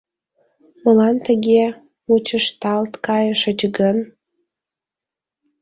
Молан 0.83 1.15
тыге 1.25 1.63
мучышталт 2.07 2.93
кайышыч 3.05 3.59
гын? 3.77 3.97